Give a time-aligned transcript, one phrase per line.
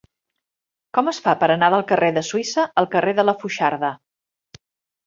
[0.97, 3.97] Com es fa per anar del carrer de Suïssa al carrer de la Foixarda?